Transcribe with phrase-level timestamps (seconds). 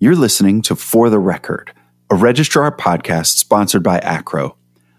[0.00, 1.72] You're listening to For the Record,
[2.08, 4.54] a registrar podcast sponsored by AACRAO.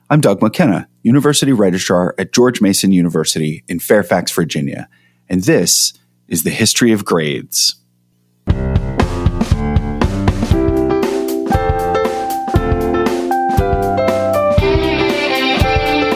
[0.10, 4.90] I'm Doug McKenna, University Registrar at George Mason University in Fairfax, Virginia,
[5.30, 5.94] and this
[6.28, 7.76] is the history of grades.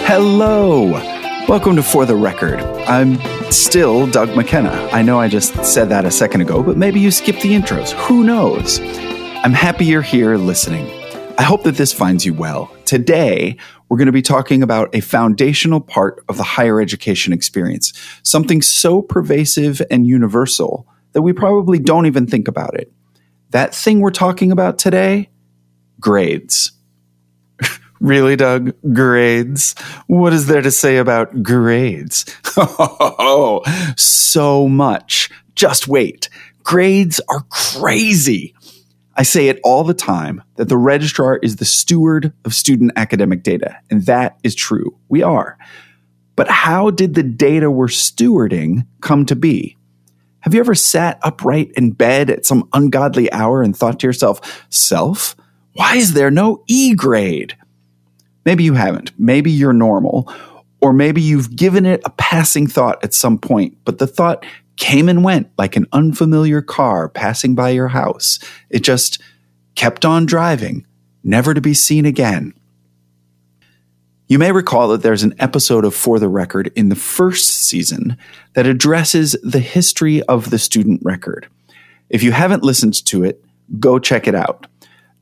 [0.05, 1.12] Hello!
[1.49, 2.61] Welcome to For the Record.
[2.87, 3.19] I'm
[3.51, 4.71] still Doug McKenna.
[4.93, 7.91] I know I just said that a second ago, but maybe you skipped the intros.
[7.91, 8.79] Who knows?
[8.79, 10.89] I'm happy you're here listening.
[11.37, 12.73] I hope that this finds you well.
[12.85, 13.57] Today,
[13.89, 17.91] we're going to be talking about a foundational part of the higher education experience,
[18.23, 22.89] something so pervasive and universal that we probably don't even think about it.
[23.49, 25.29] That thing we're talking about today
[25.99, 26.71] grades.
[28.03, 28.73] Really, Doug?
[28.93, 29.75] Grades?
[30.07, 32.25] What is there to say about grades?
[32.57, 33.63] Oh,
[33.95, 35.31] so much.
[35.55, 36.27] Just wait.
[36.63, 38.53] Grades are crazy.
[39.15, 43.41] I say it all the time that the registrar is the steward of student academic
[43.41, 44.97] data, and that is true.
[45.07, 45.57] We are.
[46.35, 49.77] But how did the data we're stewarding come to be?
[50.41, 54.67] Have you ever sat upright in bed at some ungodly hour and thought to yourself,
[54.69, 55.35] Self,
[55.71, 57.55] why is there no E grade?
[58.45, 59.11] Maybe you haven't.
[59.17, 60.31] Maybe you're normal.
[60.81, 65.07] Or maybe you've given it a passing thought at some point, but the thought came
[65.07, 68.39] and went like an unfamiliar car passing by your house.
[68.69, 69.21] It just
[69.75, 70.85] kept on driving,
[71.23, 72.53] never to be seen again.
[74.27, 78.17] You may recall that there's an episode of For the Record in the first season
[78.53, 81.47] that addresses the history of the student record.
[82.09, 83.43] If you haven't listened to it,
[83.79, 84.67] go check it out.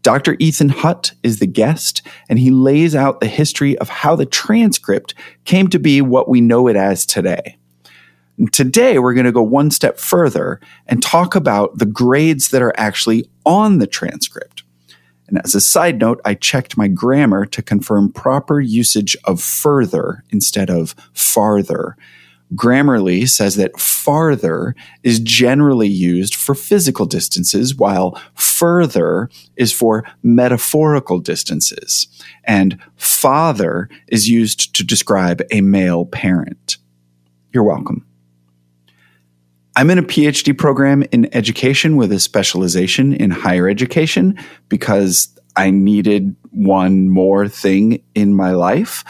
[0.02, 0.36] Dr.
[0.40, 5.14] Ethan Hutt is the guest, and he lays out the history of how the transcript
[5.46, 7.58] came to be what we know it as today.
[8.38, 12.62] And today, we're going to go one step further and talk about the grades that
[12.62, 14.64] are actually on the transcript.
[15.28, 20.24] And as a side note, I checked my grammar to confirm proper usage of further
[20.32, 21.96] instead of farther.
[22.56, 31.20] Grammarly says that farther is generally used for physical distances, while further is for metaphorical
[31.20, 32.08] distances.
[32.44, 36.78] And father is used to describe a male parent.
[37.54, 38.06] You're welcome.
[39.76, 45.72] I'm in a PhD program in education with a specialization in higher education because I
[45.72, 49.06] needed one more thing in my life.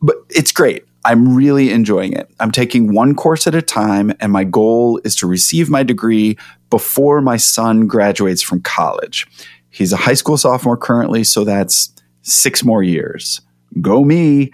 [0.00, 0.84] But it's great.
[1.04, 2.30] I'm really enjoying it.
[2.40, 6.36] I'm taking one course at a time, and my goal is to receive my degree
[6.70, 9.26] before my son graduates from college.
[9.70, 11.92] He's a high school sophomore currently, so that's
[12.22, 13.40] six more years.
[13.80, 14.52] Go me.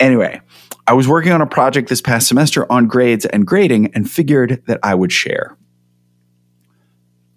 [0.00, 0.40] Anyway,
[0.86, 4.62] I was working on a project this past semester on grades and grading and figured
[4.66, 5.56] that I would share.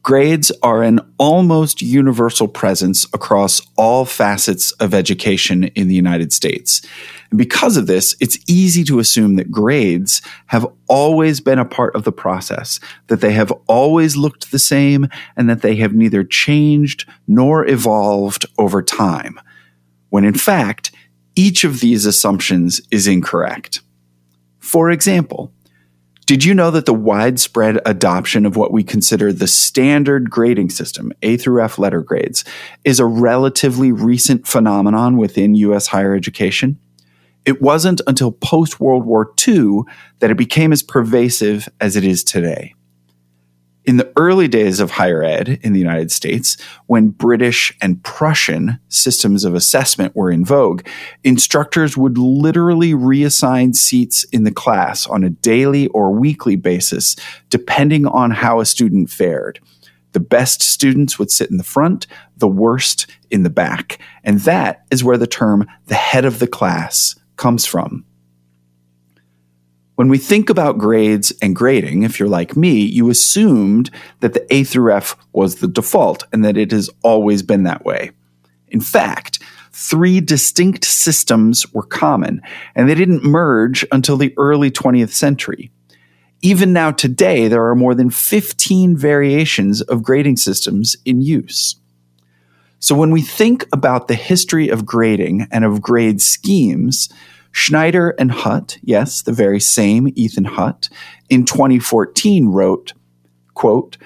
[0.01, 6.85] Grades are an almost universal presence across all facets of education in the United States.
[7.35, 11.93] And because of this, it's easy to assume that grades have always been a part
[11.93, 16.23] of the process, that they have always looked the same, and that they have neither
[16.23, 19.37] changed nor evolved over time.
[20.11, 20.93] When in fact,
[21.35, 23.81] each of these assumptions is incorrect.
[24.59, 25.51] For example,
[26.25, 31.11] did you know that the widespread adoption of what we consider the standard grading system,
[31.21, 32.45] A through F letter grades,
[32.85, 35.87] is a relatively recent phenomenon within U.S.
[35.87, 36.79] higher education?
[37.45, 39.81] It wasn't until post World War II
[40.19, 42.73] that it became as pervasive as it is today
[43.85, 46.57] in the early days of higher ed in the United States,
[46.87, 50.85] when British and Prussian systems of assessment were in vogue,
[51.23, 57.15] instructors would literally reassign seats in the class on a daily or weekly basis,
[57.49, 59.59] depending on how a student fared.
[60.13, 62.07] The best students would sit in the front,
[62.37, 63.99] the worst in the back.
[64.23, 68.05] And that is where the term the head of the class comes from.
[69.95, 74.45] When we think about grades and grading, if you're like me, you assumed that the
[74.53, 78.11] A through F was the default and that it has always been that way.
[78.67, 79.39] In fact,
[79.71, 82.41] three distinct systems were common,
[82.75, 85.71] and they didn't merge until the early 20th century.
[86.41, 91.75] Even now, today, there are more than 15 variations of grading systems in use.
[92.85, 97.09] So, when we think about the history of grading and of grade schemes,
[97.51, 100.89] Schneider and Hutt, yes, the very same Ethan Hutt,
[101.27, 102.93] in 2014 wrote,
[103.55, 103.97] quote,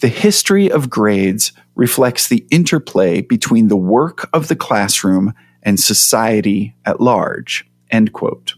[0.00, 5.32] the history of grades reflects the interplay between the work of the classroom
[5.62, 8.57] and society at large, end quote.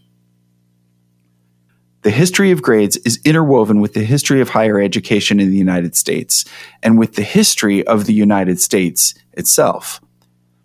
[2.03, 5.95] The history of grades is interwoven with the history of higher education in the United
[5.95, 6.45] States
[6.81, 10.01] and with the history of the United States itself.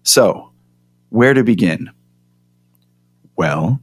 [0.02, 0.52] So,
[1.10, 1.90] where to begin?
[3.36, 3.80] Well,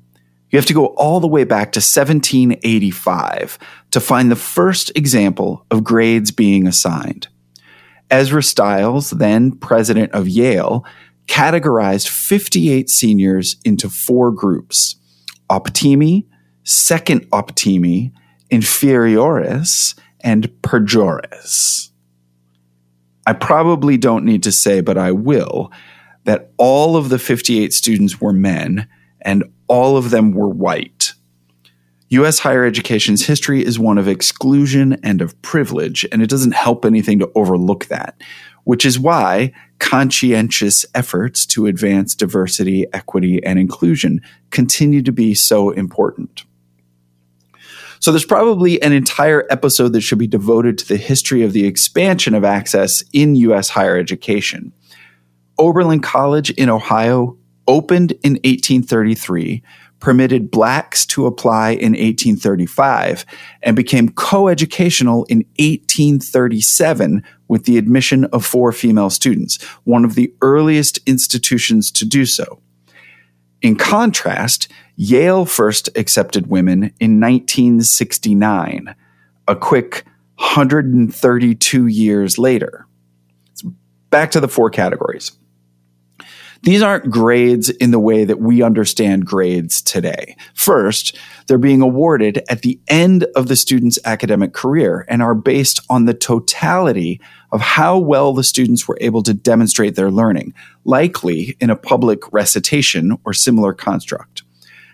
[0.50, 3.60] you have to go all the way back to 1785
[3.92, 7.28] to find the first example of grades being assigned.
[8.10, 10.86] Ezra Stiles, then president of Yale,
[11.28, 14.96] categorized 58 seniors into four groups
[15.50, 16.28] optimi,
[16.64, 18.12] second optimi,
[18.52, 21.90] inferiores, and pejores.
[23.26, 25.72] I probably don't need to say, but I will,
[26.26, 28.88] that all of the 58 students were men
[29.22, 31.14] and all of them were white.
[32.10, 32.40] U.S.
[32.40, 37.18] higher education's history is one of exclusion and of privilege, and it doesn't help anything
[37.20, 38.22] to overlook that,
[38.66, 44.22] which is why conscientious efforts to advance diversity, equity, and inclusion
[44.52, 46.44] continue to be so important.
[48.04, 51.66] So there's probably an entire episode that should be devoted to the history of the
[51.66, 53.70] expansion of access in U.S.
[53.70, 54.74] higher education.
[55.58, 59.64] Oberlin College in Ohio opened in 1833,
[60.02, 63.26] permitted blacks to apply in 1835,
[63.62, 70.30] and became coeducational in 1837 with the admission of four female students, one of the
[70.42, 72.60] earliest institutions to do so.
[73.62, 78.96] In contrast, Yale first accepted women in 1969,
[79.48, 80.06] a quick
[80.36, 82.86] 132 years later.
[84.10, 85.32] Back to the four categories.
[86.64, 90.38] These aren't grades in the way that we understand grades today.
[90.54, 91.18] First,
[91.48, 96.06] they're being awarded at the end of the student's academic career and are based on
[96.06, 97.20] the totality
[97.52, 100.54] of how well the students were able to demonstrate their learning,
[100.86, 104.44] likely in a public recitation or similar construct.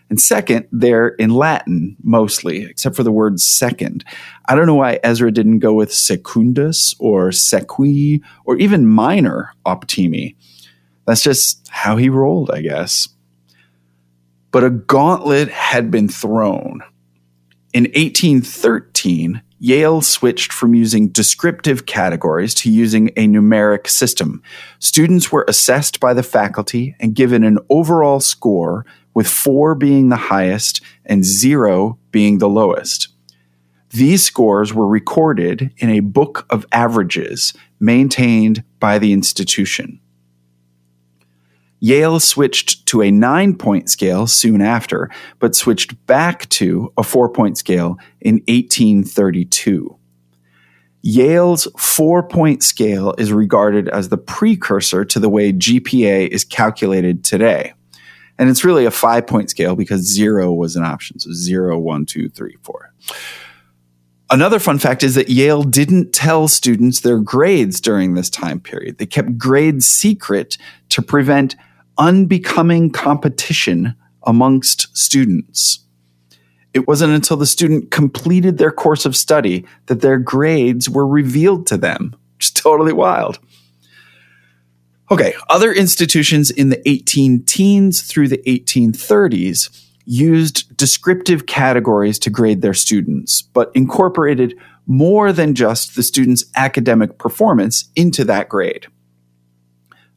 [0.09, 4.03] And second, they're in Latin mostly, except for the word second.
[4.47, 10.35] I don't know why Ezra didn't go with secundus or sequi or even minor optimi.
[11.06, 13.09] That's just how he rolled, I guess.
[14.51, 16.81] But a gauntlet had been thrown.
[17.71, 24.41] In 1813, Yale switched from using descriptive categories to using a numeric system.
[24.79, 28.85] Students were assessed by the faculty and given an overall score,
[29.19, 33.10] with four being the highest and zero being the lowest.
[33.89, 40.00] These scores were recorded in a book of averages maintained by the institution.
[41.81, 47.27] Yale switched to a nine point scale soon after, but switched back to a four
[47.27, 49.98] point scale in 1832.
[51.01, 57.25] Yale's four point scale is regarded as the precursor to the way GPA is calculated
[57.25, 57.74] today.
[58.39, 61.19] And it's really a five point scale because zero was an option.
[61.19, 62.94] So zero, one, two, three, four.
[64.31, 68.97] Another fun fact is that Yale didn't tell students their grades during this time period.
[68.97, 70.57] They kept grades secret
[70.89, 71.56] to prevent
[71.97, 75.80] unbecoming competition amongst students.
[76.74, 81.65] It wasn't until the student completed their course of study that their grades were revealed
[81.68, 82.15] to them.
[82.38, 83.39] Just totally wild.
[85.11, 92.61] Okay, other institutions in the 18 teens through the 1830s used descriptive categories to grade
[92.61, 98.88] their students, but incorporated more than just the student's academic performance into that grade.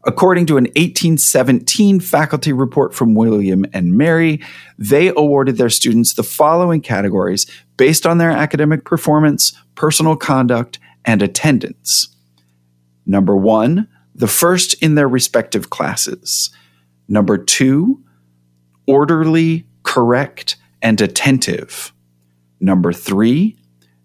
[0.04, 4.42] According to an 1817 faculty report from William and Mary,
[4.76, 7.46] they awarded their students the following categories
[7.76, 12.08] based on their academic performance, personal conduct, and attendance.
[13.06, 16.50] Number one, the first in their respective classes.
[17.09, 18.02] Number two,
[18.87, 21.92] orderly, correct, and attentive.
[22.61, 23.57] Number three,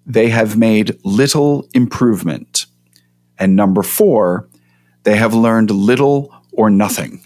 [0.06, 2.66] they have made little improvement.
[3.38, 4.48] And number four,
[5.04, 7.24] they have learned little or nothing.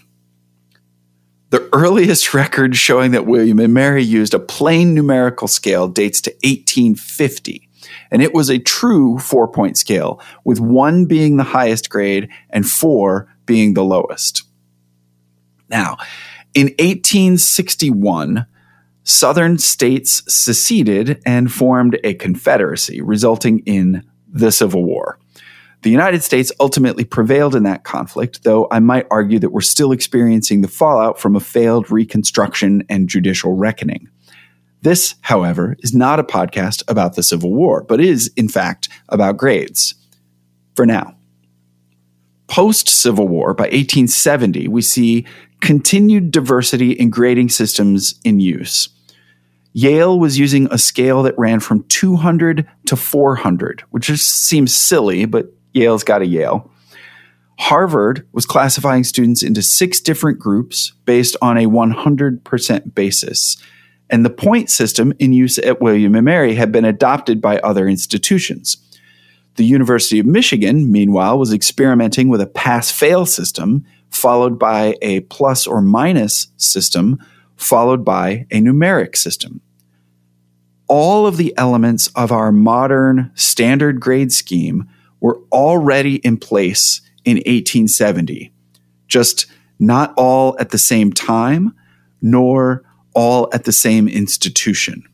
[1.50, 6.30] The earliest record showing that William and Mary used a plain numerical scale dates to
[6.42, 7.68] 1850,
[8.12, 12.68] and it was a true four point scale, with one being the highest grade and
[12.68, 14.44] four being the lowest.
[15.68, 15.96] Now,
[16.54, 18.46] in 1861,
[19.04, 25.18] Southern states seceded and formed a confederacy, resulting in the Civil War.
[25.80, 29.90] The United States ultimately prevailed in that conflict, though I might argue that we're still
[29.90, 34.08] experiencing the fallout from a failed Reconstruction and judicial reckoning.
[34.82, 39.36] This, however, is not a podcast about the Civil War, but is, in fact, about
[39.36, 39.94] grades.
[40.74, 41.16] For now.
[42.48, 45.24] Post Civil War, by 1870, we see
[45.60, 48.88] continued diversity in grading systems in use.
[49.72, 55.24] Yale was using a scale that ran from 200 to 400, which just seems silly,
[55.24, 56.70] but Yale's got a Yale.
[57.58, 63.56] Harvard was classifying students into six different groups based on a 100% basis.
[64.12, 67.88] And the point system in use at William and Mary had been adopted by other
[67.88, 68.76] institutions.
[69.56, 75.20] The University of Michigan, meanwhile, was experimenting with a pass fail system, followed by a
[75.20, 77.18] plus or minus system,
[77.56, 79.62] followed by a numeric system.
[80.88, 84.90] All of the elements of our modern standard grade scheme
[85.20, 88.52] were already in place in 1870,
[89.08, 89.46] just
[89.78, 91.74] not all at the same time,
[92.20, 95.04] nor all at the same institution.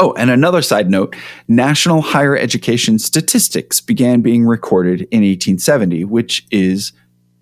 [0.00, 1.16] Oh, and another side note
[1.48, 6.92] national higher education statistics began being recorded in 1870, which is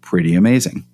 [0.00, 0.86] pretty amazing.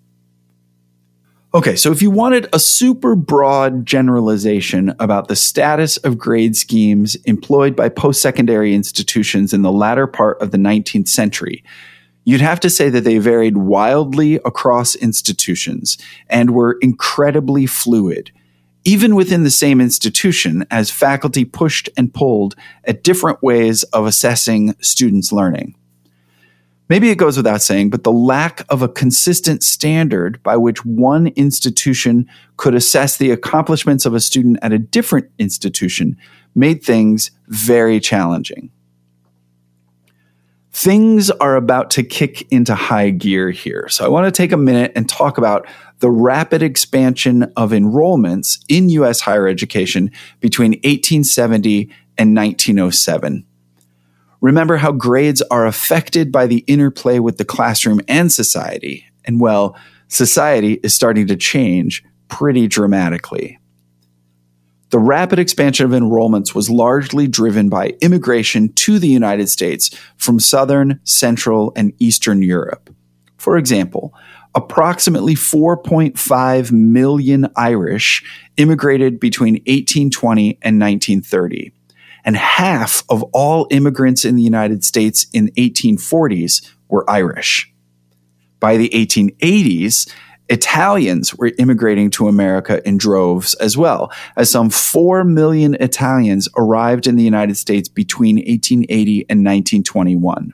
[1.55, 7.15] Okay, so if you wanted a super broad generalization about the status of grade schemes
[7.27, 11.63] employed by post secondary institutions in the latter part of the 19th century,
[12.25, 15.99] you'd have to say that they varied wildly across institutions
[16.29, 18.31] and were incredibly fluid,
[18.85, 24.75] even within the same institution, as faculty pushed and pulled at different ways of assessing
[24.81, 25.75] students' learning.
[26.89, 31.29] Maybe it goes without saying, but the lack of a consistent standard by which one
[31.29, 36.19] institution could assess the accomplishments of a student at a different institution
[36.55, 38.71] made things very challenging.
[40.73, 43.89] Things are about to kick into high gear here.
[43.91, 45.67] So I want to take a minute and talk about
[45.99, 49.21] the rapid expansion of enrollments in U.S.
[49.21, 50.11] higher education
[50.41, 53.45] between 1870 and 1907.
[54.41, 59.07] Remember how grades are affected by the interplay with the classroom and society.
[59.25, 59.77] And well,
[60.09, 63.59] society is starting to change pretty dramatically.
[64.93, 70.39] The rapid expansion of enrollments was largely driven by immigration to the United States from
[70.39, 72.95] Southern, Central, and Eastern Europe.
[73.39, 74.13] For example,
[74.55, 78.23] approximately 4.5 million Irish
[78.59, 81.73] immigrated between 1820 and 1930
[82.23, 87.73] and half of all immigrants in the United States in the 1840s were Irish.
[88.61, 90.13] By the 1880s,
[90.53, 97.07] Italians were immigrating to America in droves as well, as some 4 million Italians arrived
[97.07, 100.53] in the United States between 1880 and 1921.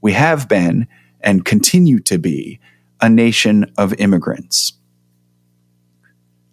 [0.00, 0.86] We have been,
[1.20, 2.60] and continue to be,
[3.00, 4.74] a nation of immigrants.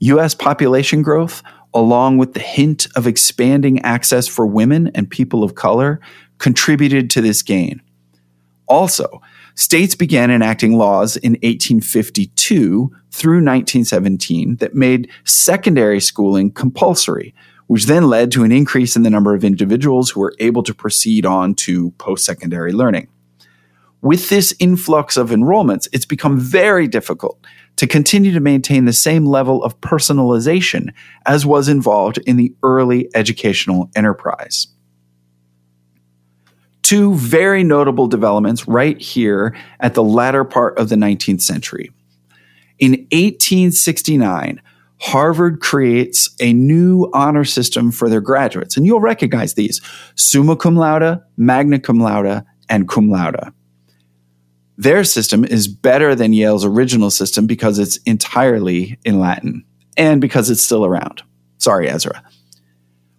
[0.00, 0.34] U.S.
[0.34, 1.42] population growth,
[1.74, 6.00] along with the hint of expanding access for women and people of color,
[6.38, 7.82] contributed to this gain.
[8.66, 9.20] Also,
[9.54, 17.34] states began enacting laws in 1852 through 1917 that made secondary schooling compulsory,
[17.66, 20.74] which then led to an increase in the number of individuals who were able to
[20.74, 23.08] proceed on to post secondary learning
[24.00, 27.44] with this influx of enrollments, it's become very difficult
[27.78, 30.92] to continue to maintain the same level of personalization
[31.26, 34.66] as was involved in the early educational enterprise.
[36.82, 41.92] Two very notable developments right here at the latter part of the 19th century.
[42.80, 44.60] In 1869,
[45.00, 49.80] Harvard creates a new honor system for their graduates, and you'll recognize these
[50.16, 53.52] summa cum laude, magna cum laude, and cum laude.
[54.78, 59.64] Their system is better than Yale's original system because it's entirely in Latin
[59.96, 61.22] and because it's still around.
[61.58, 62.22] Sorry, Ezra.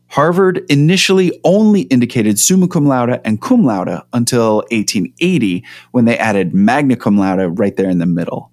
[0.07, 6.53] Harvard initially only indicated summa cum laude and cum laude until 1880 when they added
[6.53, 8.51] magna cum laude right there in the middle.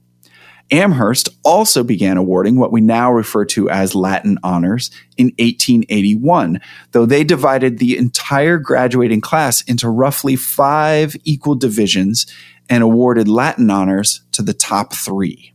[0.73, 6.61] Amherst also began awarding what we now refer to as Latin honors in 1881,
[6.91, 12.27] though they divided the entire graduating class into roughly five equal divisions
[12.69, 15.53] and awarded Latin honors to the top three.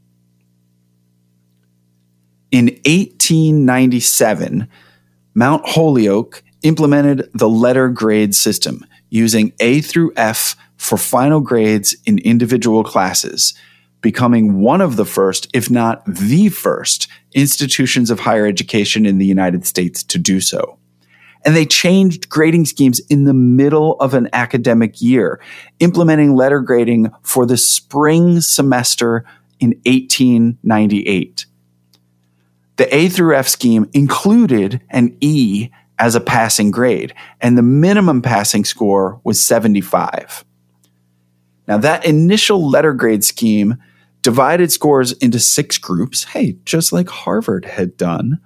[2.51, 4.68] In 1897,
[5.34, 12.20] Mount Holyoke implemented the letter grade system using A through F for final grades in
[12.20, 13.53] individual classes,
[14.01, 19.25] becoming one of the first, if not the first, institutions of higher education in the
[19.25, 20.77] United States to do so
[21.45, 25.41] and they changed grading schemes in the middle of an academic year,
[25.79, 29.25] implementing letter grading for the spring semester
[29.60, 31.45] in 1898.
[32.77, 35.69] The A through F scheme included an E
[36.00, 40.43] as a passing grade, and the minimum passing score was 75.
[41.67, 43.77] Now, that initial letter grade scheme
[44.24, 48.39] divided scores into six groups, hey, just like Harvard had done,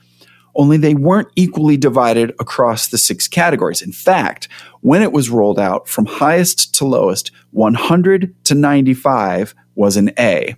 [0.56, 3.82] only they weren't equally divided across the six categories.
[3.82, 4.48] In fact,
[4.82, 10.56] when it was rolled out from highest to lowest, 100 to 95 was an A,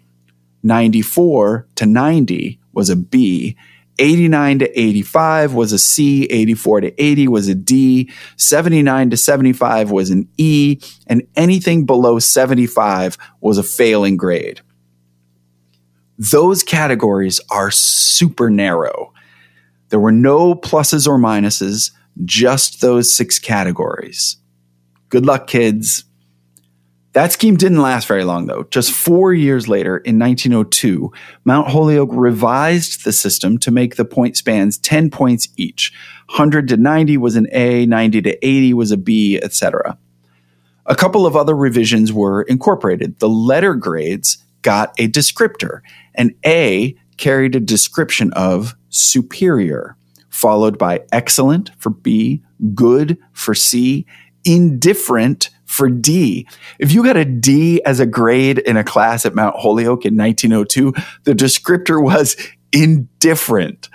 [0.64, 3.58] 94 to 90 was a B,
[4.00, 9.92] 89 to 85 was a C, 84 to 80 was a D, 79 to 75
[9.92, 14.62] was an E, and anything below 75 was a failing grade.
[16.18, 19.14] Those categories are super narrow.
[19.90, 21.92] There were no pluses or minuses,
[22.26, 24.38] just those six categories.
[25.10, 26.04] Good luck, kids.
[27.14, 28.68] That scheme didn't last very long, though.
[28.70, 31.12] Just four years later, in 1902,
[31.46, 35.92] Mount Holyoke revised the system to make the point spans 10 points each.
[36.28, 39.98] 100 to 90 was an A, 90 to 80 was a B, etc.
[40.86, 43.20] A couple of other revisions were incorporated.
[43.20, 45.82] The letter grades got a descriptor.
[46.14, 49.96] An A carried a description of superior,
[50.30, 54.06] followed by excellent for B, good for C,
[54.46, 56.48] indifferent for D.
[56.80, 60.16] If you got a D as a grade in a class at Mount Holyoke in
[60.16, 62.36] 1902, the descriptor was
[62.72, 63.90] indifferent.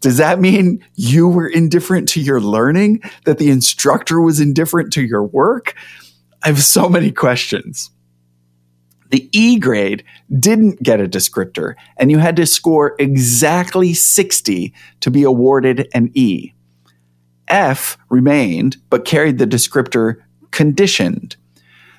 [0.00, 3.00] Does that mean you were indifferent to your learning?
[3.24, 5.74] That the instructor was indifferent to your work?
[6.42, 7.90] I have so many questions.
[9.14, 10.02] The E grade
[10.40, 16.10] didn't get a descriptor, and you had to score exactly 60 to be awarded an
[16.14, 16.52] E.
[17.46, 20.16] F remained, but carried the descriptor
[20.50, 21.36] conditioned.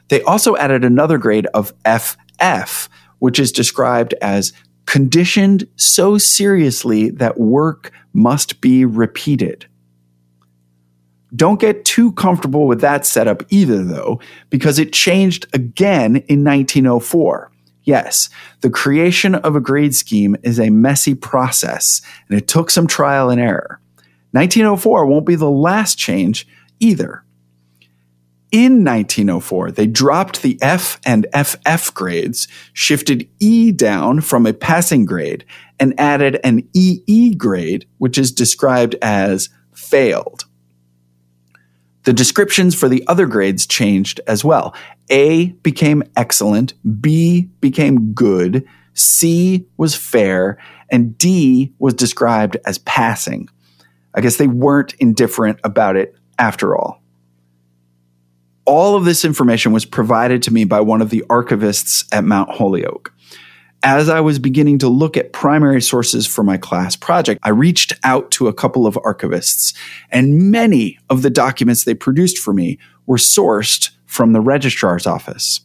[0.09, 4.51] They also added another grade of FF, which is described as
[4.85, 9.65] conditioned so seriously that work must be repeated.
[11.35, 17.51] Don't get too comfortable with that setup either, though, because it changed again in 1904.
[17.83, 18.29] Yes,
[18.61, 23.29] the creation of a grade scheme is a messy process, and it took some trial
[23.29, 23.79] and error.
[24.31, 26.47] 1904 won't be the last change
[26.79, 27.23] either.
[28.51, 35.05] In 1904, they dropped the F and FF grades, shifted E down from a passing
[35.05, 35.45] grade,
[35.79, 40.44] and added an EE grade, which is described as failed.
[42.05, 44.75] The descriptions for the other grades changed as well.
[45.09, 53.49] A became excellent, B became good, C was fair, and D was described as passing.
[54.13, 57.01] I guess they weren't indifferent about it after all.
[58.65, 62.51] All of this information was provided to me by one of the archivists at Mount
[62.51, 63.14] Holyoke
[63.85, 67.93] as I was beginning to look at primary sources for my class project, I reached
[68.03, 69.75] out to a couple of archivists,
[70.09, 75.61] and many of the documents they produced for me were sourced from the registrar's office.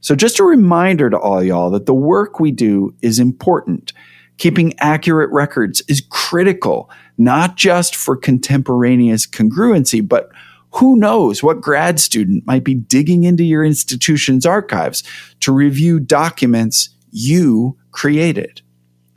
[0.00, 3.92] So, just a reminder to all y'all that the work we do is important.
[4.38, 10.30] Keeping accurate records is critical, not just for contemporaneous congruency, but
[10.76, 15.02] who knows what grad student might be digging into your institution's archives
[15.40, 18.62] to review documents you created.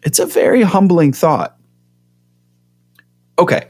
[0.03, 1.57] It's a very humbling thought.
[3.39, 3.67] Okay,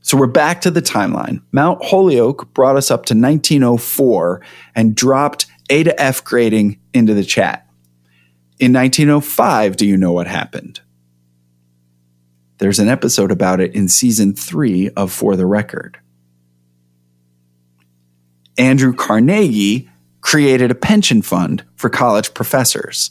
[0.00, 1.42] so we're back to the timeline.
[1.52, 4.42] Mount Holyoke brought us up to 1904
[4.74, 7.68] and dropped A to F grading into the chat.
[8.58, 10.80] In 1905, do you know what happened?
[12.58, 15.98] There's an episode about it in season three of For the Record.
[18.58, 19.88] Andrew Carnegie
[20.20, 23.10] created a pension fund for college professors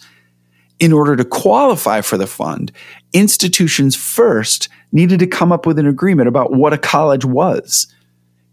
[0.82, 2.72] in order to qualify for the fund,
[3.14, 7.86] institutions first needed to come up with an agreement about what a college was.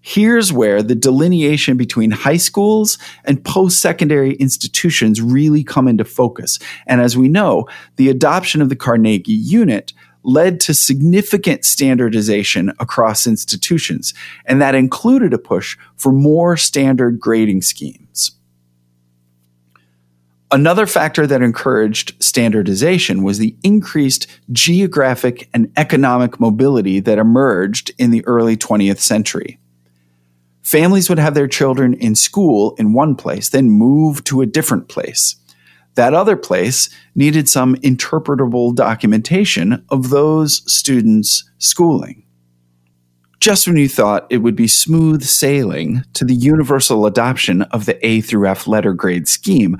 [0.02, 6.58] Here's where the delineation between high schools and post secondary institutions really come into focus.
[6.86, 13.26] And as we know, the adoption of the Carnegie unit led to significant standardization across
[13.26, 14.12] institutions,
[14.44, 18.37] and that included a push for more standard grading schemes.
[20.50, 28.10] Another factor that encouraged standardization was the increased geographic and economic mobility that emerged in
[28.10, 29.58] the early 20th century.
[30.62, 34.88] Families would have their children in school in one place, then move to a different
[34.88, 35.36] place.
[35.96, 42.24] That other place needed some interpretable documentation of those students' schooling.
[43.40, 48.04] Just when you thought it would be smooth sailing to the universal adoption of the
[48.06, 49.78] A through F letter grade scheme,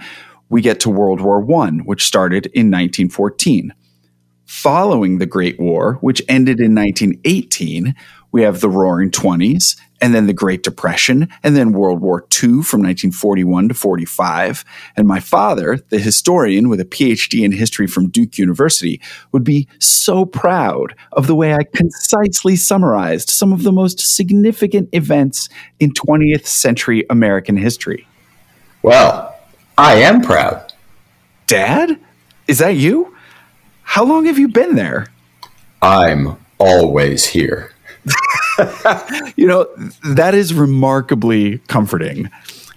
[0.48, 3.74] we get to World War I, which started in 1914.
[4.46, 7.94] Following the Great War, which ended in 1918,
[8.32, 12.62] we have the Roaring Twenties, and then the Great Depression, and then World War II
[12.62, 14.64] from 1941 to 45.
[14.96, 19.00] And my father, the historian with a PhD in history from Duke University,
[19.32, 24.88] would be so proud of the way I concisely summarized some of the most significant
[24.92, 25.48] events
[25.80, 28.06] in 20th century American history.
[28.82, 29.37] Well,
[29.78, 30.72] I am proud.
[31.46, 32.00] Dad?
[32.48, 33.14] Is that you?
[33.84, 35.06] How long have you been there?
[35.80, 37.72] I'm always here.
[39.36, 39.68] you know,
[40.04, 42.28] that is remarkably comforting.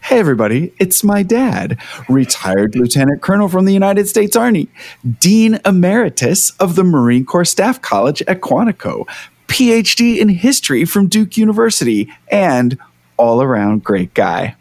[0.04, 4.70] Hey, everybody, it's my dad, retired lieutenant colonel from the United States Army,
[5.20, 9.08] Dean Emeritus of the Marine Corps Staff College at Quantico,
[9.48, 12.78] PhD in history from Duke University, and
[13.18, 14.56] all around great guy.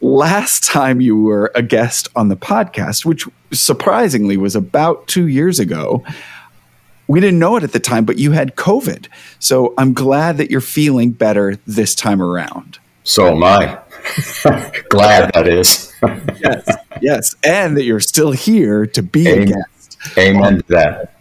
[0.00, 5.58] Last time you were a guest on the podcast, which surprisingly was about two years
[5.58, 6.04] ago,
[7.08, 9.08] we didn't know it at the time, but you had COVID.
[9.38, 12.78] So I'm glad that you're feeling better this time around.
[13.04, 13.78] So am I.
[14.88, 15.92] glad that is.
[16.40, 19.42] yes, yes, and that you're still here to be Amen.
[19.42, 19.98] a guest.
[20.18, 21.12] Amen to that.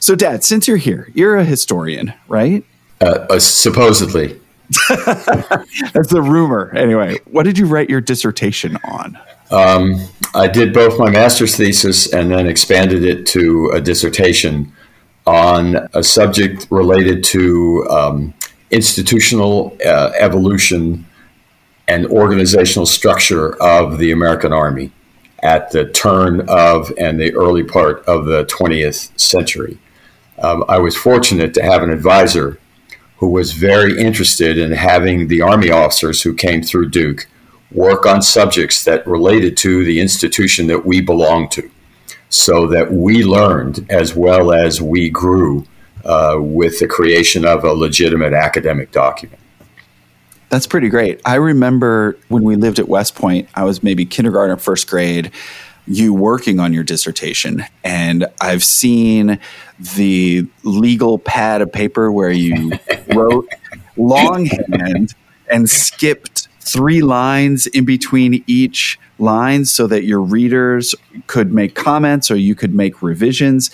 [0.00, 2.64] So, Dad, since you're here, you're a historian, right?
[3.00, 4.40] Uh, uh, supposedly.
[4.88, 6.74] That's the rumor.
[6.74, 9.18] Anyway, what did you write your dissertation on?
[9.50, 10.00] Um,
[10.34, 14.72] I did both my master's thesis and then expanded it to a dissertation
[15.26, 18.34] on a subject related to um,
[18.70, 21.06] institutional uh, evolution
[21.88, 24.90] and organizational structure of the American Army
[25.42, 29.78] at the turn of and the early part of the 20th century.
[30.38, 32.58] Um, I was fortunate to have an advisor
[33.18, 37.26] who was very interested in having the Army officers who came through Duke
[37.72, 41.70] work on subjects that related to the institution that we belonged to
[42.28, 45.66] so that we learned as well as we grew
[46.04, 49.40] uh, with the creation of a legitimate academic document.
[50.48, 51.20] That's pretty great.
[51.24, 55.32] I remember when we lived at West Point, I was maybe kindergarten or first grade,
[55.86, 57.64] you working on your dissertation.
[57.84, 59.38] And I've seen
[59.96, 62.72] the legal pad of paper where you
[63.14, 63.48] wrote
[63.96, 65.14] longhand
[65.50, 70.94] and skipped three lines in between each line so that your readers
[71.26, 73.70] could make comments or you could make revisions.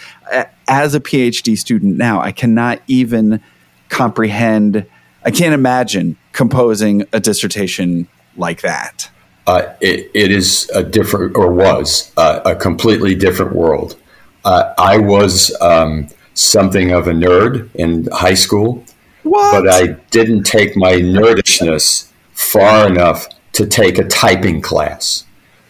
[0.68, 3.40] As a PhD student now, I cannot even
[3.88, 4.86] comprehend,
[5.24, 9.10] I can't imagine composing a dissertation like that.
[9.46, 13.96] Uh, it, it is a different, or was uh, a completely different world.
[14.44, 18.84] Uh, I was um, something of a nerd in high school,
[19.22, 19.52] what?
[19.64, 25.24] but I didn't take my nerdishness far enough to take a typing class.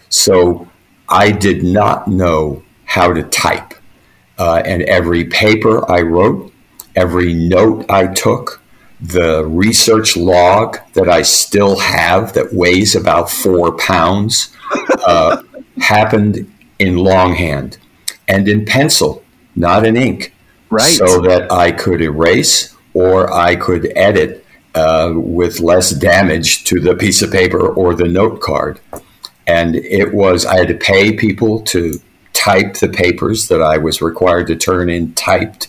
[0.09, 0.69] So
[1.09, 3.75] I did not know how to type.
[4.39, 6.53] Uh, and every paper I wrote,
[6.97, 8.62] every note I took,
[9.03, 14.57] the research log that I still have that weighs about four pounds
[15.07, 15.43] uh,
[15.79, 17.79] happened in longhand
[18.29, 19.25] and in pencil,
[19.57, 20.35] not in ink.
[20.71, 20.83] Right.
[20.83, 26.95] So that I could erase or I could edit uh, with less damage to the
[26.95, 28.81] piece of paper or the note card
[29.47, 32.01] and it was I had to pay people to
[32.33, 35.69] type the papers that I was required to turn in typed.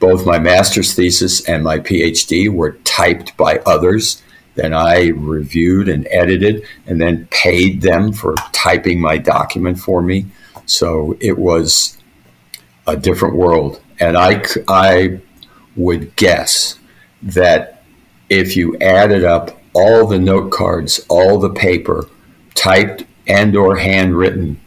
[0.00, 4.22] Both my master's thesis and my PhD were typed by others.
[4.56, 10.26] Then I reviewed and edited and then paid them for typing my document for me.
[10.66, 11.98] So it was
[12.86, 13.80] a different world.
[14.00, 15.20] And I, I
[15.76, 16.78] would guess
[17.22, 17.82] that
[18.28, 22.08] if you added up all the note cards, all the paper,
[22.54, 24.60] typed and or handwritten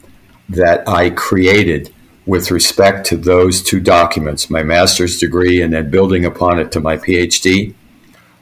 [0.50, 1.94] that I created
[2.26, 6.80] with respect to those two documents, my master's degree and then building upon it to
[6.80, 7.74] my PhD,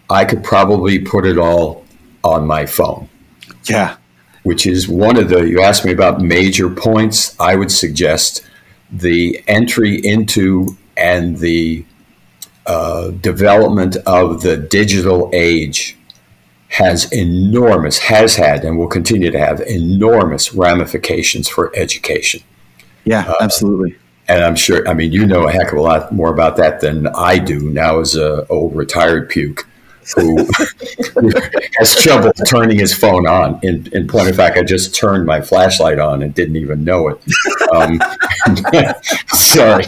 [0.10, 1.86] I could probably put it all
[2.24, 3.10] on my phone.
[3.65, 3.98] Yeah.
[4.44, 7.36] Which is one of the, you asked me about major points.
[7.39, 8.44] I would suggest
[8.91, 11.86] the entry into and the
[12.65, 15.98] uh, development of the digital age
[16.67, 22.41] has enormous, has had, and will continue to have enormous ramifications for education.
[23.06, 23.98] Yeah, uh, absolutely.
[24.28, 26.80] And I'm sure, I mean, you know a heck of a lot more about that
[26.80, 29.68] than I do now as a old retired puke
[30.16, 30.38] who
[31.78, 33.60] has trouble turning his phone on.
[33.64, 37.10] In, in point of fact, I just turned my flashlight on and didn't even know
[37.10, 37.22] it.
[37.72, 38.02] Um,
[39.28, 39.86] sorry.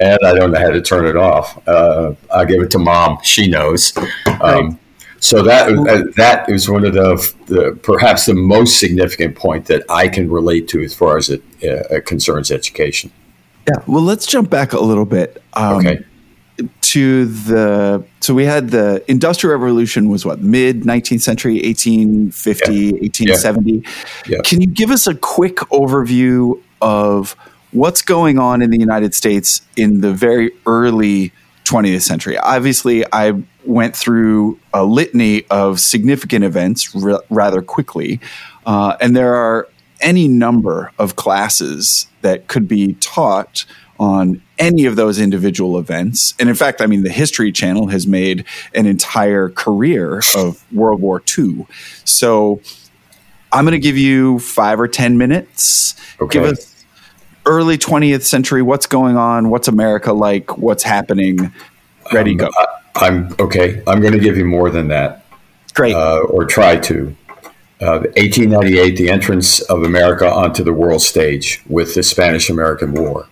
[0.00, 1.66] And I don't know how to turn it off.
[1.66, 3.18] Uh, I'll give it to mom.
[3.22, 3.92] She knows.
[4.40, 4.78] Um,
[5.20, 9.84] so that uh, that is one of the, the, perhaps the most significant point that
[9.88, 13.10] I can relate to as far as it uh, concerns education.
[13.68, 13.82] Yeah.
[13.86, 15.42] Well, let's jump back a little bit.
[15.54, 16.04] Um, okay.
[16.80, 22.92] To the so we had the Industrial Revolution was what mid 19th century 1850 yeah.
[22.92, 23.72] 1870.
[23.72, 23.80] Yeah.
[24.26, 24.38] Yeah.
[24.42, 27.36] Can you give us a quick overview of
[27.72, 31.32] what's going on in the United States in the very early
[31.68, 32.38] 20th century?
[32.38, 38.20] Obviously, I went through a litany of significant events r- rather quickly,
[38.66, 39.68] uh, and there are
[40.00, 43.64] any number of classes that could be taught
[43.98, 46.34] on any of those individual events.
[46.38, 51.00] And in fact, I mean, the History Channel has made an entire career of World
[51.00, 51.66] War II.
[52.04, 52.60] So
[53.52, 55.94] I'm going to give you five or 10 minutes.
[56.20, 56.40] Okay.
[56.40, 56.77] Give us
[57.48, 58.62] early 20th century.
[58.62, 59.48] What's going on?
[59.48, 60.58] What's America like?
[60.58, 61.52] What's happening?
[62.12, 62.50] Ready, um, go.
[62.94, 63.82] I, am okay.
[63.86, 65.24] I'm going to give you more than that.
[65.74, 65.94] Great.
[65.94, 67.16] Uh, or try to.
[67.80, 73.28] Uh, 1898, the entrance of America onto the world stage with the Spanish American War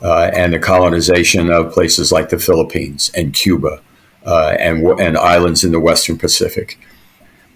[0.00, 3.80] uh, and the colonization of places like the Philippines and Cuba
[4.24, 6.78] uh, and, and islands in the Western Pacific.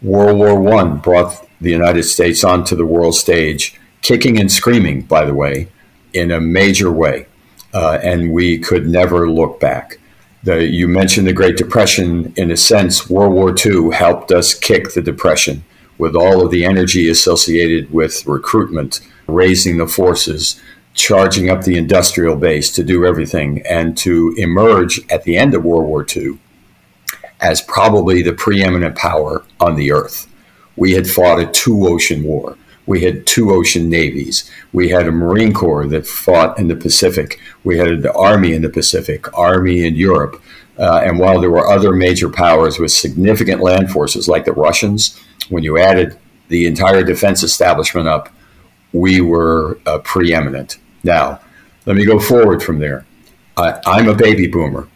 [0.02, 5.24] World War I brought the United States onto the world stage, kicking and screaming, by
[5.24, 5.68] the way,
[6.14, 7.26] in a major way.
[7.72, 9.98] Uh, and we could never look back.
[10.44, 12.32] The, you mentioned the Great Depression.
[12.36, 15.64] In a sense, World War II helped us kick the Depression
[15.98, 20.60] with all of the energy associated with recruitment, raising the forces,
[20.92, 25.64] charging up the industrial base to do everything, and to emerge at the end of
[25.64, 26.38] World War II
[27.40, 30.28] as probably the preeminent power on the earth.
[30.76, 32.56] We had fought a two ocean war.
[32.86, 34.50] We had two ocean navies.
[34.72, 37.40] We had a Marine Corps that fought in the Pacific.
[37.64, 40.42] We had the Army in the Pacific, Army in Europe.
[40.78, 45.18] Uh, and while there were other major powers with significant land forces like the Russians,
[45.48, 46.18] when you added
[46.48, 48.28] the entire defense establishment up,
[48.92, 50.78] we were uh, preeminent.
[51.02, 51.40] Now,
[51.86, 53.06] let me go forward from there.
[53.56, 54.88] I, I'm a baby boomer.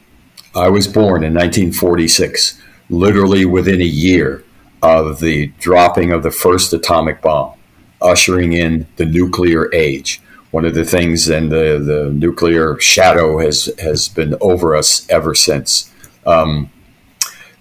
[0.54, 4.44] I was born in 1946, literally within a year
[4.82, 7.54] of the dropping of the first atomic bomb,
[8.00, 10.20] ushering in the nuclear age.
[10.50, 15.34] One of the things, and the, the nuclear shadow has, has been over us ever
[15.34, 15.92] since.
[16.24, 16.70] Um,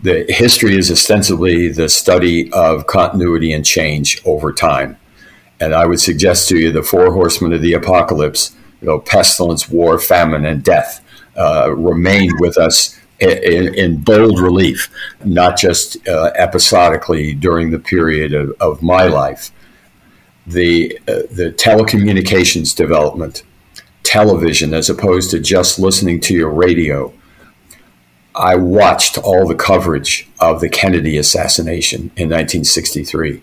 [0.01, 4.97] the history is ostensibly the study of continuity and change over time.
[5.59, 9.67] And I would suggest to you the four horsemen of the apocalypse, you know, pestilence,
[9.69, 11.03] war, famine, and death,
[11.35, 14.91] uh, remained with us in, in, bold relief,
[15.25, 19.51] not just uh, episodically during the period of, of my life.
[20.47, 23.43] The, uh, the telecommunications development,
[24.03, 27.13] television, as opposed to just listening to your radio,
[28.33, 33.41] I watched all the coverage of the Kennedy assassination in 1963.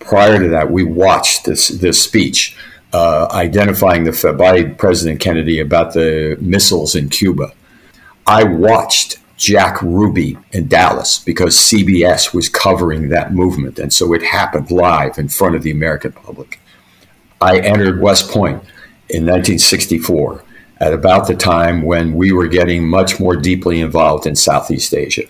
[0.00, 2.56] Prior to that, we watched this this speech
[2.92, 7.52] uh, identifying the by President Kennedy about the missiles in Cuba.
[8.26, 14.22] I watched Jack Ruby in Dallas because CBS was covering that movement, and so it
[14.22, 16.60] happened live in front of the American public.
[17.42, 18.62] I entered West Point
[19.10, 20.42] in 1964
[20.80, 25.24] at about the time when we were getting much more deeply involved in Southeast Asia.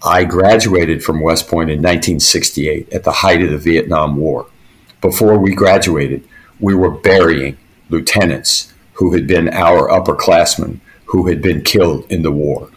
[0.00, 4.46] I graduated from West Point in 1968 at the height of the Vietnam War.
[5.00, 6.22] Before we graduated,
[6.60, 7.58] we were burying
[7.88, 12.70] lieutenants who had been our upperclassmen who had been killed in the war.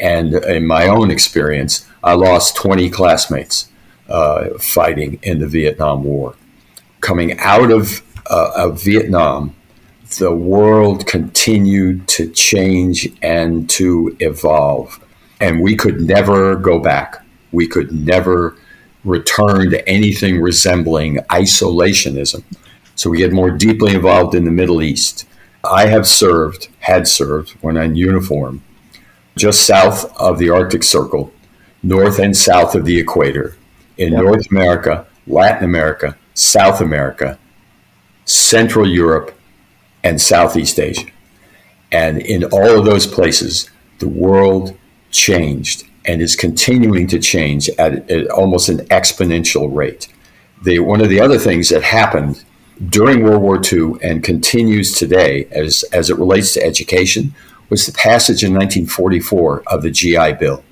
[0.00, 3.68] And in my own experience, I lost 20 classmates
[4.08, 6.34] uh, fighting in the Vietnam War.
[7.00, 9.54] Coming out of, uh, of Vietnam,
[10.18, 15.04] the world continued to change and to evolve.
[15.40, 17.24] And we could never go back.
[17.52, 18.56] We could never
[19.04, 22.42] return to anything resembling isolationism.
[22.94, 25.26] So we get more deeply involved in the Middle East.
[25.64, 28.62] I have served, had served when in uniform,
[29.38, 31.32] just south of the Arctic Circle,
[31.82, 33.56] north and south of the equator,
[33.96, 34.22] in yep.
[34.22, 37.38] North America, Latin America, South America,
[38.24, 39.36] Central Europe,
[40.04, 41.06] and Southeast Asia.
[41.90, 44.76] And in all of those places, the world
[45.10, 50.08] changed and is continuing to change at, at almost an exponential rate.
[50.62, 52.44] The, one of the other things that happened
[52.88, 57.34] during World War II and continues today as, as it relates to education
[57.68, 60.62] was the passage in 1944 of the GI Bill,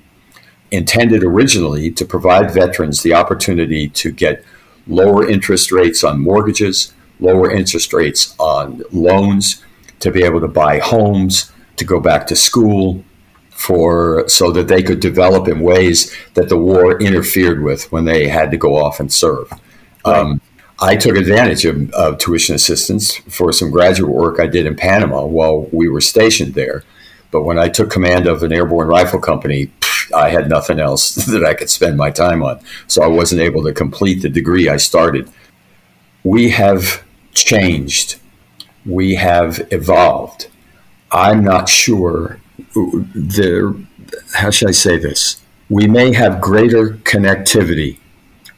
[0.71, 4.43] intended originally to provide veterans the opportunity to get
[4.87, 9.63] lower interest rates on mortgages, lower interest rates on loans,
[9.99, 13.03] to be able to buy homes, to go back to school,
[13.51, 18.27] for so that they could develop in ways that the war interfered with when they
[18.27, 19.51] had to go off and serve.
[20.05, 20.19] Right.
[20.19, 20.41] Um,
[20.79, 25.25] I took advantage of, of, tuition assistance for some graduate work I did in Panama
[25.25, 26.83] while we were stationed there.
[27.31, 29.71] But when I took command of an airborne rifle company,
[30.15, 32.59] I had nothing else that I could spend my time on.
[32.85, 35.29] So I wasn't able to complete the degree I started.
[36.23, 38.19] We have changed,
[38.85, 40.47] we have evolved.
[41.11, 42.39] I'm not sure
[42.75, 42.83] uh,
[43.15, 43.73] there,
[44.35, 45.41] how should I say this?
[45.69, 47.99] We may have greater connectivity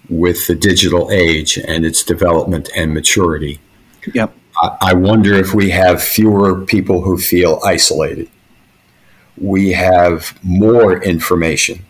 [0.09, 3.59] with the digital age and its development and maturity.
[4.13, 4.35] Yep.
[4.61, 8.29] I, I wonder if we have fewer people who feel isolated.
[9.37, 11.85] We have more information,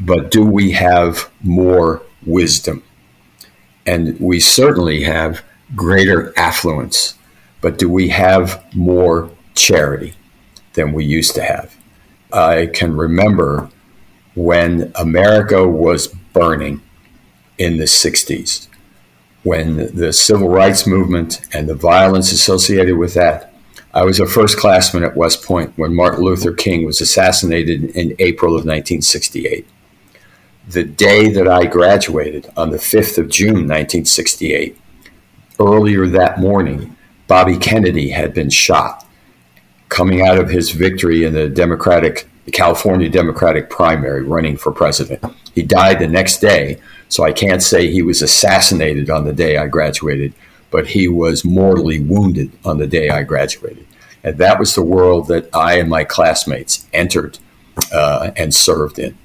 [0.00, 2.82] but do we have more wisdom?
[3.86, 5.42] And we certainly have
[5.74, 7.14] greater affluence,
[7.60, 10.14] but do we have more charity
[10.74, 11.74] than we used to have?
[12.32, 13.70] I can remember
[14.34, 16.82] when America was burning
[17.58, 18.68] in the 60s,
[19.42, 23.52] when the civil rights movement and the violence associated with that.
[23.94, 28.14] I was a first classman at West Point when Martin Luther King was assassinated in
[28.18, 29.66] April of 1968.
[30.68, 34.76] The day that I graduated, on the 5th of June 1968,
[35.58, 39.06] earlier that morning, Bobby Kennedy had been shot
[39.88, 45.24] coming out of his victory in the Democratic, the California Democratic primary running for president.
[45.54, 49.56] He died the next day, so I can't say he was assassinated on the day
[49.56, 50.34] I graduated,
[50.70, 53.86] but he was mortally wounded on the day I graduated.
[54.24, 57.38] And that was the world that I and my classmates entered
[57.92, 59.16] uh, and served in.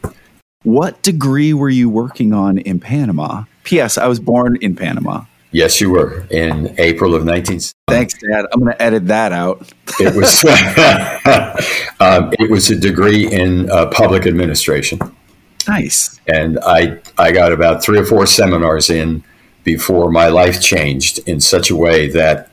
[0.64, 3.46] What degree were you working on in Panama?
[3.64, 3.98] P.S.
[3.98, 5.26] I was born in Panama.
[5.52, 7.60] Yes, you were in April of 19.
[7.88, 8.46] Thanks, Dad.
[8.54, 9.70] I'm going to edit that out.
[10.00, 10.44] it was
[12.00, 15.00] um, it was a degree in uh, public administration.
[15.68, 16.20] Nice.
[16.28, 19.24] And I I got about three or four seminars in
[19.64, 22.50] before my life changed in such a way that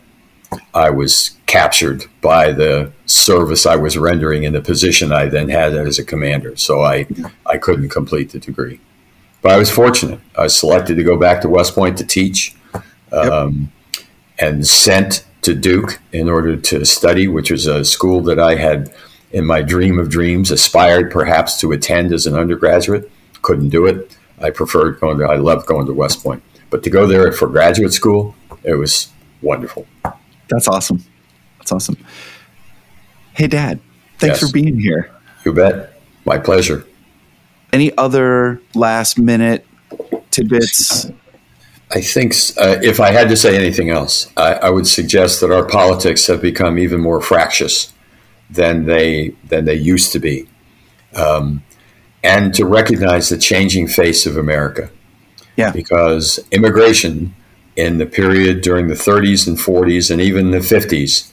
[0.75, 5.75] I was captured by the service I was rendering in the position I then had
[5.75, 6.57] as a commander.
[6.57, 7.07] So I
[7.47, 8.81] I couldn't complete the degree.
[9.41, 10.21] But I was fortunate.
[10.37, 12.57] I was selected to go back to West Point to teach
[13.13, 14.05] um, yep.
[14.39, 18.93] and sent to Duke in order to study, which was a school that I had,
[19.33, 23.11] in my dream of dreams, aspired perhaps to attend as an undergraduate.
[23.43, 24.17] Couldn't do it.
[24.41, 26.43] I preferred going to, I loved going to West Point.
[26.71, 29.09] But to go there for graduate school, it was
[29.43, 29.87] wonderful.
[30.49, 31.03] That's awesome.
[31.59, 31.97] That's awesome.
[33.35, 33.81] Hey, Dad,
[34.19, 34.51] thanks yes.
[34.51, 35.11] for being here.
[35.45, 36.01] You bet.
[36.25, 36.87] My pleasure.
[37.73, 39.67] Any other last minute
[40.31, 41.11] tidbits?
[41.91, 45.51] I think uh, if I had to say anything else, I, I, would suggest that
[45.51, 47.95] our politics have become even more fractious
[48.51, 50.49] than they than they used to be,
[51.15, 51.63] um,
[52.23, 54.91] and to recognize the changing face of America.
[55.57, 57.35] Yeah, because immigration
[57.77, 61.31] in the period during the 30s and 40s and even the 50s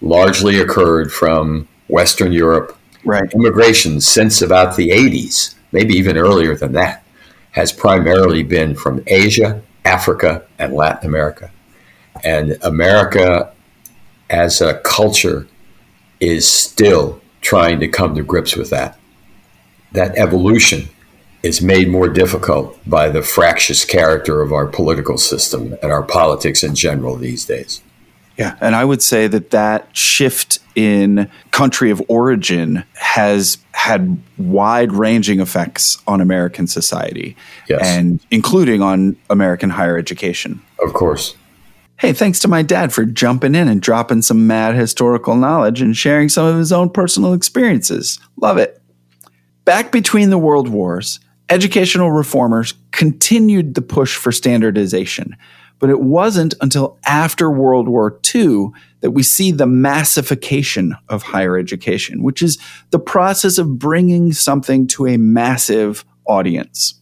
[0.00, 2.78] largely occurred from Western Europe.
[3.04, 3.32] Right.
[3.34, 7.04] Immigration since about the 80s, maybe even earlier than that,
[7.52, 11.50] has primarily been from Asia Africa and Latin America.
[12.22, 13.52] And America
[14.28, 15.48] as a culture
[16.20, 18.98] is still trying to come to grips with that.
[19.92, 20.88] That evolution
[21.42, 26.62] is made more difficult by the fractious character of our political system and our politics
[26.62, 27.82] in general these days.
[28.36, 35.40] Yeah, and I would say that that shift in country of origin has had wide-ranging
[35.40, 37.36] effects on American society,
[37.68, 37.80] yes.
[37.84, 40.62] and including on American higher education.
[40.82, 41.36] Of course.
[42.00, 45.94] Hey, thanks to my dad for jumping in and dropping some mad historical knowledge and
[45.94, 48.18] sharing some of his own personal experiences.
[48.36, 48.80] Love it.
[49.66, 55.36] Back between the world wars, educational reformers continued the push for standardization
[55.80, 58.68] but it wasn't until after World War II
[59.00, 62.58] that we see the massification of higher education, which is
[62.90, 67.00] the process of bringing something to a massive audience.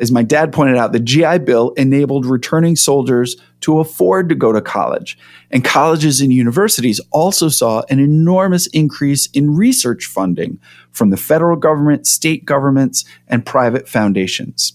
[0.00, 4.52] As my dad pointed out, the GI Bill enabled returning soldiers to afford to go
[4.52, 5.18] to college.
[5.50, 10.58] And colleges and universities also saw an enormous increase in research funding
[10.92, 14.74] from the federal government, state governments, and private foundations.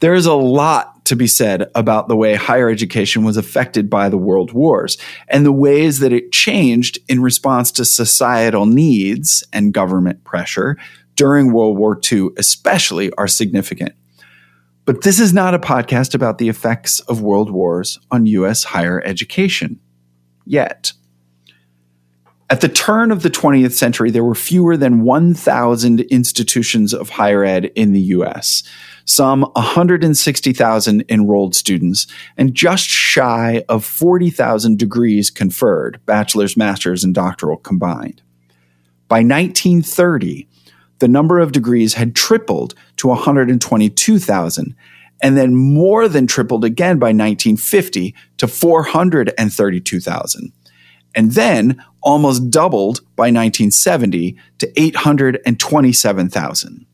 [0.00, 4.08] There is a lot to be said about the way higher education was affected by
[4.08, 4.98] the world wars
[5.28, 10.76] and the ways that it changed in response to societal needs and government pressure
[11.14, 13.94] during World War II, especially, are significant.
[14.86, 18.62] But this is not a podcast about the effects of world wars on U.S.
[18.62, 19.80] higher education
[20.46, 20.92] yet.
[22.48, 27.44] At the turn of the 20th century, there were fewer than 1,000 institutions of higher
[27.44, 28.62] ed in the US,
[29.04, 32.06] some 160,000 enrolled students,
[32.36, 38.22] and just shy of 40,000 degrees conferred, bachelor's, master's, and doctoral combined.
[39.08, 40.46] By 1930,
[40.98, 44.74] the number of degrees had tripled to 122,000,
[45.22, 50.52] and then more than tripled again by 1950 to 432,000
[51.16, 56.86] and then almost doubled by 1970 to 827,000.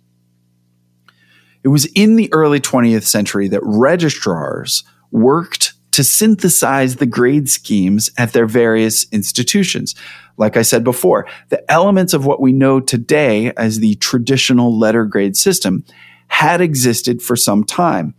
[1.65, 8.11] It was in the early 20th century that registrars worked to synthesize the grade schemes
[8.19, 9.95] at their various institutions.
[10.37, 15.05] Like I said before, the elements of what we know today as the traditional letter
[15.05, 15.85] grade system
[16.29, 18.15] had existed for some time.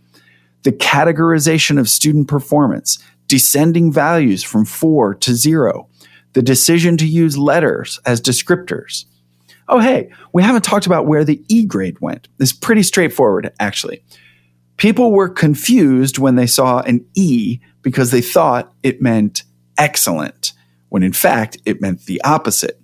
[0.62, 5.88] The categorization of student performance, descending values from four to zero,
[6.32, 9.04] the decision to use letters as descriptors.
[9.68, 12.28] Oh, hey, we haven't talked about where the E grade went.
[12.38, 14.02] It's pretty straightforward, actually.
[14.76, 19.44] People were confused when they saw an E because they thought it meant
[19.78, 20.52] excellent,
[20.88, 22.80] when in fact it meant the opposite.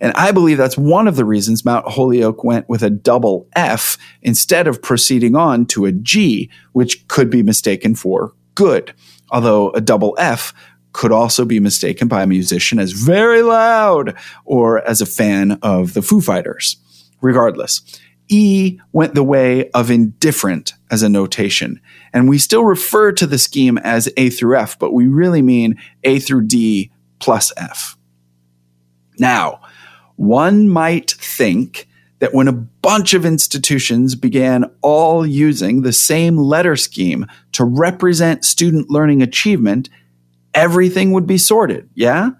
[0.00, 3.98] And I believe that's one of the reasons Mount Holyoke went with a double F
[4.22, 8.94] instead of proceeding on to a G, which could be mistaken for good.
[9.30, 10.54] Although a double F
[10.92, 15.94] could also be mistaken by a musician as very loud or as a fan of
[15.94, 16.76] the Foo Fighters.
[17.20, 17.82] Regardless,
[18.28, 21.80] E went the way of indifferent as a notation.
[22.12, 25.76] And we still refer to the scheme as A through F, but we really mean
[26.04, 27.96] A through D plus F.
[29.18, 29.60] Now,
[30.16, 31.88] one might think
[32.18, 38.44] that when a bunch of institutions began all using the same letter scheme to represent
[38.44, 39.88] student learning achievement,
[40.54, 41.88] everything would be sorted.
[41.94, 42.30] Yeah?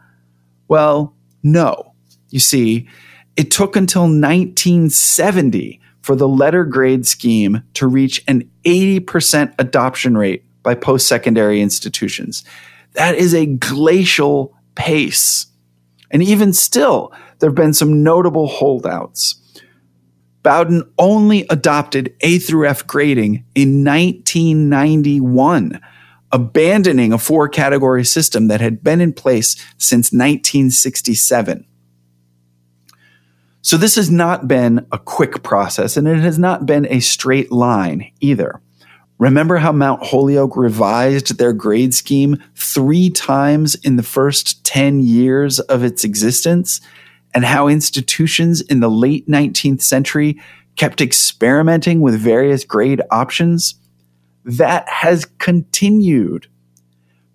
[0.68, 1.94] Well, no.
[2.28, 2.88] You see,
[3.36, 10.44] it took until 1970 for the letter grade scheme to reach an 80% adoption rate
[10.62, 12.44] by post secondary institutions.
[12.92, 15.46] That is a glacial pace.
[16.10, 19.36] And even still, there have been some notable holdouts.
[20.42, 25.80] Bowdoin only adopted A through F grading in 1991
[26.32, 31.66] abandoning a four category system that had been in place since 1967.
[33.62, 37.52] So this has not been a quick process and it has not been a straight
[37.52, 38.60] line either.
[39.18, 45.60] Remember how Mount Holyoke revised their grade scheme three times in the first 10 years
[45.60, 46.80] of its existence?
[47.34, 50.40] And how institutions in the late 19th century
[50.76, 53.74] kept experimenting with various grade options?
[54.44, 56.46] that has continued.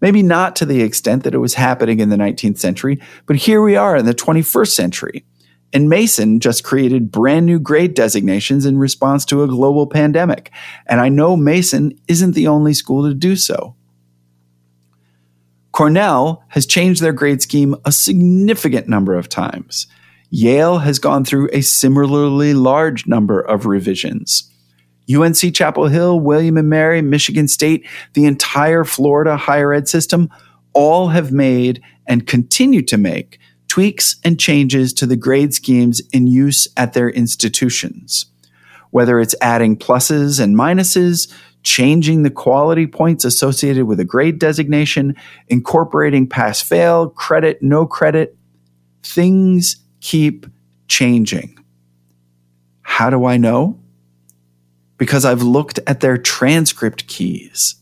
[0.02, 3.62] Maybe not to the extent that it was happening in the 19th century, but here
[3.62, 5.26] we are in the 21st century.
[5.74, 10.52] And Mason just created brand new grade designations in response to a global pandemic.
[10.88, 13.76] And I know Mason isn't the only school to do so.
[15.72, 19.88] Cornell has changed their grade scheme a significant number of times.
[20.30, 24.50] Yale has gone through a similarly large number of revisions.
[25.14, 30.30] UNC Chapel Hill, William and Mary, Michigan State, the entire Florida higher ed system
[30.74, 33.40] all have made and continue to make
[33.76, 38.28] tweaks and changes to the grade schemes in use at their institutions.
[38.92, 41.30] Whether it's adding pluses and minuses,
[41.62, 45.14] changing the quality points associated with a grade designation,
[45.50, 48.38] incorporating pass fail, credit, no credit,
[49.04, 50.46] things keep
[50.88, 51.60] changing.
[52.82, 53.78] How do I know?
[54.98, 57.76] because I've looked at their transcript keys.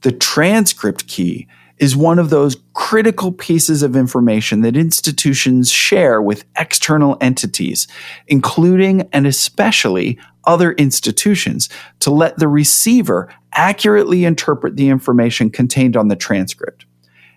[0.00, 1.46] The transcript key
[1.78, 7.86] is one of those critical pieces of information that institutions share with external entities,
[8.26, 11.68] including and especially other institutions,
[12.00, 16.84] to let the receiver accurately interpret the information contained on the transcript.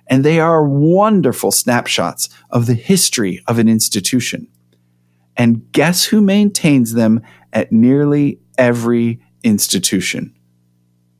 [0.07, 4.47] And they are wonderful snapshots of the history of an institution.
[5.37, 7.21] And guess who maintains them
[7.53, 10.35] at nearly every institution.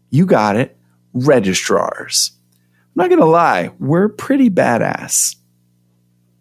[0.09, 0.77] You got it,
[1.13, 2.31] registrars.
[2.91, 5.37] I'm not going to lie, we're pretty badass.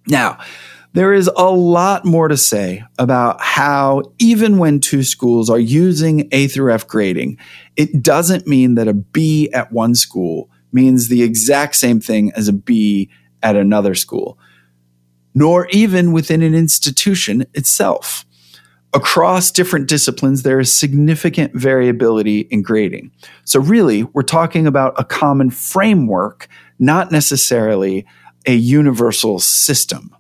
[0.09, 0.39] Now,
[0.93, 6.29] there is a lot more to say about how, even when two schools are using
[6.33, 7.39] A through F grading,
[7.77, 12.49] it doesn't mean that a B at one school means the exact same thing as
[12.49, 13.09] a B
[13.43, 14.37] at another school,
[15.33, 18.25] nor even within an institution itself
[18.93, 23.13] across different disciplines, there is significant variability in grading.
[23.45, 28.07] So, really, we're talking about a common framework, not necessarily
[28.47, 30.15] a universal system.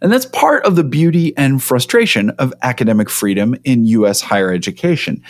[0.00, 5.22] And that's part of the beauty and frustration of academic freedom in US higher education.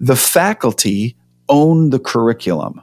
[0.00, 1.16] The faculty
[1.48, 2.80] own the curriculum.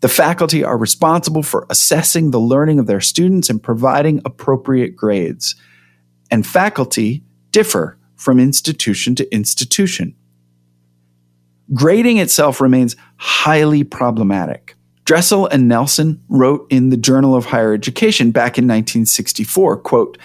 [0.00, 5.56] The faculty are responsible for assessing the learning of their students and providing appropriate grades.
[6.30, 7.24] And faculty
[7.58, 10.14] differ from institution to institution.
[11.74, 14.76] Grading itself remains highly problematic.
[15.04, 20.18] Dressel and Nelson wrote in the Journal of Higher Education back in 1964, quote,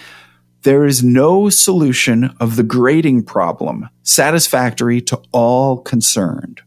[0.62, 6.60] there is no solution of the grading problem satisfactory to all concerned.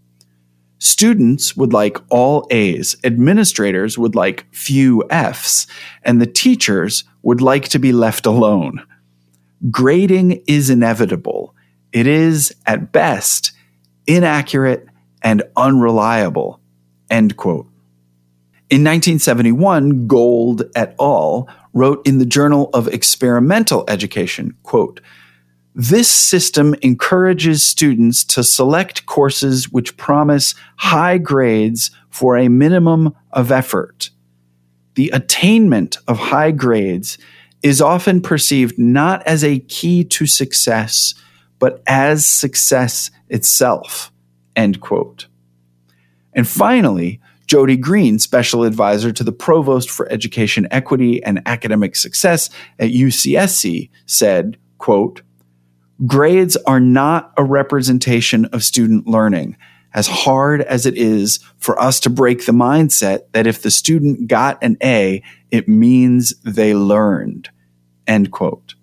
[0.80, 5.66] Students would like all A's, administrators would like few F's,
[6.04, 8.86] and the teachers would like to be left alone.
[9.72, 11.56] Grading is inevitable.
[11.92, 13.54] It is, at best,
[14.06, 14.88] inaccurate
[15.22, 16.60] and unreliable.
[17.10, 17.68] End quote.
[18.70, 21.48] In 1971, Gold et al.
[21.74, 25.00] wrote in the Journal of Experimental Education, quote,
[25.80, 33.52] this system encourages students to select courses which promise high grades for a minimum of
[33.52, 34.10] effort.
[34.96, 37.20] The attainment of high grades
[37.64, 41.14] is often perceived not as a key to success,
[41.60, 44.12] but as success itself.
[44.56, 45.28] End quote.
[46.34, 52.50] And finally, Jody Greene, special advisor to the provost for education equity and academic success
[52.78, 55.22] at UCSC, said, quote,
[56.06, 59.56] grades are not a representation of student learning.
[59.94, 64.28] As hard as it is for us to break the mindset that if the student
[64.28, 67.50] got an A, it means they learned.
[68.06, 68.76] End quote.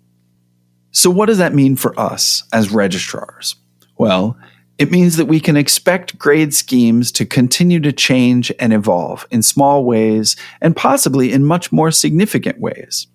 [0.91, 3.55] So what does that mean for us as registrars?
[3.97, 4.37] Well,
[4.77, 9.41] it means that we can expect grade schemes to continue to change and evolve in
[9.41, 13.07] small ways and possibly in much more significant ways.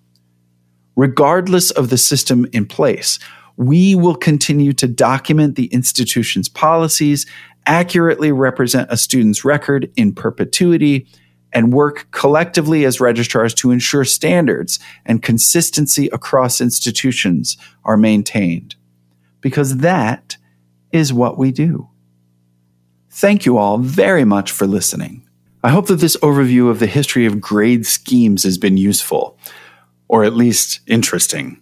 [0.97, 3.19] Regardless of the system in place,
[3.57, 7.27] we will continue to document the institution's policies,
[7.67, 11.07] accurately represent a student's record in perpetuity,
[11.53, 18.77] and work collectively as registrars to ensure standards and consistency across institutions are maintained.
[19.41, 20.37] Because that
[20.93, 21.89] is what we do.
[23.11, 25.27] Thank you all very much for listening.
[25.65, 29.37] I hope that this overview of the history of grade schemes has been useful,
[30.09, 31.61] or at least interesting.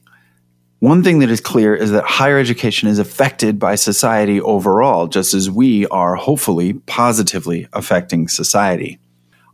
[0.81, 5.35] One thing that is clear is that higher education is affected by society overall, just
[5.35, 9.01] as we are hopefully positively affecting society.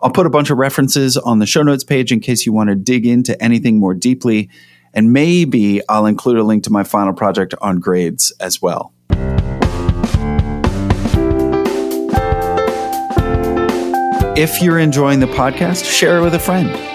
[0.03, 2.69] I'll put a bunch of references on the show notes page in case you want
[2.69, 4.51] to dig into anything more deeply,
[4.93, 8.93] and maybe I'll include a link to my final project on grades as well.
[14.37, 16.94] If you're enjoying the podcast, share it with a friend.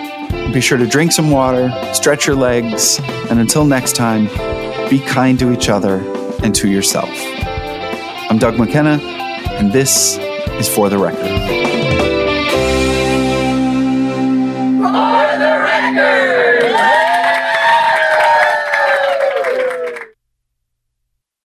[0.54, 4.26] Be sure to drink some water, stretch your legs, and until next time,
[4.90, 6.00] be kind to each other
[6.44, 7.10] and to yourself.
[8.30, 9.00] I'm Doug McKenna,
[9.54, 10.18] and this
[10.60, 11.79] is For the Record.